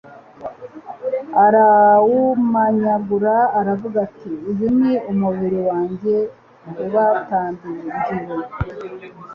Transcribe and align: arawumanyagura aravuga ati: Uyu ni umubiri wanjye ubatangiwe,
arawumanyagura 1.45 3.35
aravuga 3.59 3.97
ati: 4.07 4.31
Uyu 4.51 4.67
ni 4.79 4.93
umubiri 5.11 5.59
wanjye 5.69 6.15
ubatangiwe, 6.83 7.89